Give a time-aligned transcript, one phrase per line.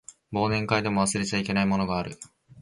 [0.33, 2.17] 忘年会でも忘れちゃいけないものがある